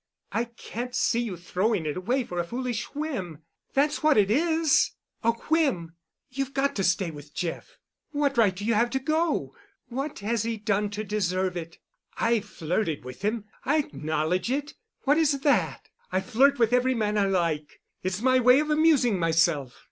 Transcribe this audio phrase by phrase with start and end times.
[0.31, 3.43] I can't see you throwing it away for a foolish whim.
[3.75, 5.93] That's what it is—a whim.
[6.27, 7.77] You've got to stay with Jeff.
[8.09, 9.55] What right have you to go?
[9.89, 11.77] What has he done to deserve it?
[12.17, 13.45] I flirted with him.
[13.63, 14.73] I acknowledge it.
[15.03, 15.89] What is that?
[16.11, 17.79] I flirt with every man I like.
[18.01, 19.79] It's my way of amusing myself."